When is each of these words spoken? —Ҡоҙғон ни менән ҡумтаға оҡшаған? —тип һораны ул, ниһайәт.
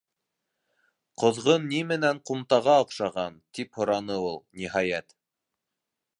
—Ҡоҙғон 1.23 1.67
ни 1.73 1.81
менән 1.91 2.21
ҡумтаға 2.31 2.79
оҡшаған? 2.85 3.39
—тип 3.59 3.79
һораны 3.83 4.19
ул, 4.31 4.43
ниһайәт. 4.63 5.19